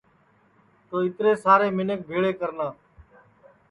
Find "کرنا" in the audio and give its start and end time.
2.39-2.67